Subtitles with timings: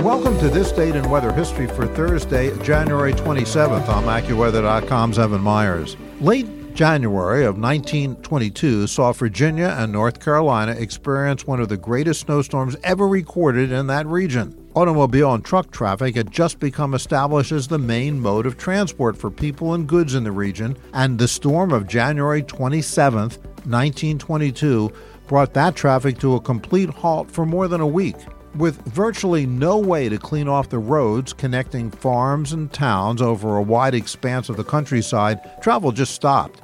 [0.00, 3.88] Welcome to this date in weather history for Thursday, January 27th.
[3.88, 5.96] I'm AccuWeather.com's Evan Myers.
[6.20, 12.76] Late January of 1922 saw Virginia and North Carolina experience one of the greatest snowstorms
[12.84, 14.54] ever recorded in that region.
[14.74, 19.30] Automobile and truck traffic had just become established as the main mode of transport for
[19.30, 24.92] people and goods in the region, and the storm of January 27, 1922,
[25.26, 28.16] brought that traffic to a complete halt for more than a week.
[28.56, 33.62] With virtually no way to clean off the roads connecting farms and towns over a
[33.62, 36.62] wide expanse of the countryside, travel just stopped.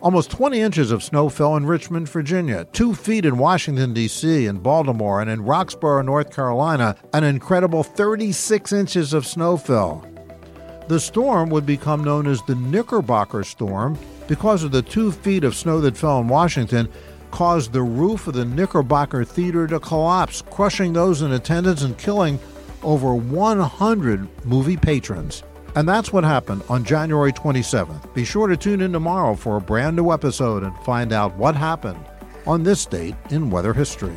[0.00, 4.62] Almost 20 inches of snow fell in Richmond, Virginia, two feet in Washington, D.C., and
[4.62, 10.06] Baltimore, and in Roxboro, North Carolina, an incredible 36 inches of snow fell.
[10.88, 13.98] The storm would become known as the Knickerbocker Storm
[14.28, 16.88] because of the two feet of snow that fell in Washington
[17.30, 22.38] caused the roof of the Knickerbocker Theater to collapse, crushing those in attendance and killing
[22.82, 25.42] over 100 movie patrons.
[25.74, 28.12] And that's what happened on January 27th.
[28.14, 31.54] Be sure to tune in tomorrow for a brand new episode and find out what
[31.54, 32.04] happened
[32.46, 34.16] on this date in weather history.